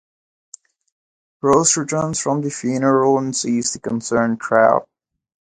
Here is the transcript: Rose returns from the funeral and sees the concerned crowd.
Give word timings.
Rose 1.43 1.77
returns 1.77 2.17
from 2.19 2.41
the 2.41 2.49
funeral 2.49 3.19
and 3.19 3.35
sees 3.35 3.73
the 3.73 3.79
concerned 3.79 4.39
crowd. 4.39 4.87